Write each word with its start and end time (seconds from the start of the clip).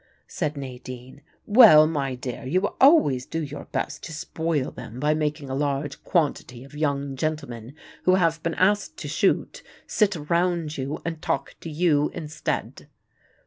said 0.27 0.57
Nadine. 0.57 1.21
"Well, 1.45 1.85
my 1.85 2.15
dear, 2.15 2.43
you 2.43 2.65
always 2.81 3.27
do 3.27 3.39
your 3.39 3.65
best 3.65 4.01
to 4.05 4.11
spoil 4.13 4.71
them 4.71 4.99
by 4.99 5.13
making 5.13 5.47
a 5.47 5.53
large 5.53 6.03
quantity 6.03 6.63
of 6.63 6.73
young 6.73 7.15
gentlemen, 7.15 7.75
who 8.05 8.15
have 8.15 8.41
been 8.41 8.55
asked 8.55 8.97
to 8.97 9.07
shoot, 9.07 9.61
sit 9.85 10.15
round 10.27 10.75
you 10.75 10.97
and 11.05 11.21
talk 11.21 11.53
to 11.59 11.69
you 11.69 12.09
instead." 12.15 12.89